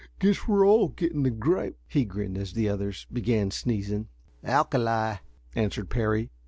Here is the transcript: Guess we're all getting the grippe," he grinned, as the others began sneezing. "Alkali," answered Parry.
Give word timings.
Guess 0.17 0.47
we're 0.47 0.65
all 0.65 0.87
getting 0.87 1.21
the 1.21 1.29
grippe," 1.29 1.75
he 1.87 2.05
grinned, 2.05 2.35
as 2.35 2.53
the 2.53 2.67
others 2.67 3.05
began 3.13 3.51
sneezing. 3.51 4.07
"Alkali," 4.43 5.17
answered 5.53 5.91
Parry. 5.91 6.31